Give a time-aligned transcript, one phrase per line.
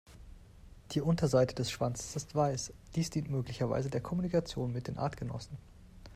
[0.93, 5.59] Die Unterseite des Schwanzes ist weiß, dies dient möglicherweise der Kommunikation mit den Artgenossen.